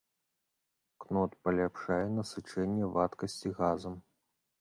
[1.03, 3.95] Кнот паляпшае насычэнне вадкасці газам.